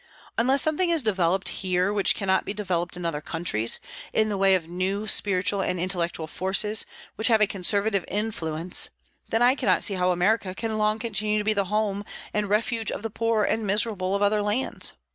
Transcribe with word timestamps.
Unless 0.35 0.63
something 0.63 0.89
is 0.89 1.03
developed 1.03 1.49
here 1.61 1.93
which 1.93 2.15
cannot 2.15 2.43
be 2.43 2.55
developed 2.55 2.97
in 2.97 3.05
other 3.05 3.21
countries, 3.21 3.79
in 4.13 4.29
the 4.29 4.37
way 4.37 4.55
of 4.55 4.67
new 4.67 5.05
spiritual 5.07 5.61
and 5.61 5.79
intellectual 5.79 6.25
forces, 6.25 6.87
which 7.17 7.27
have 7.27 7.39
a 7.39 7.45
conservative 7.45 8.03
influence, 8.07 8.89
then 9.29 9.43
I 9.43 9.53
cannot 9.53 9.83
see 9.83 9.93
how 9.93 10.09
America 10.09 10.55
can 10.55 10.79
long 10.79 10.97
continue 10.97 11.37
to 11.37 11.43
be 11.43 11.53
the 11.53 11.65
home 11.65 12.03
and 12.33 12.49
refuge 12.49 12.89
of 12.91 13.03
the 13.03 13.11
poor 13.11 13.43
and 13.43 13.67
miserable 13.67 14.15
of 14.15 14.23
other 14.23 14.41
lands. 14.41 14.93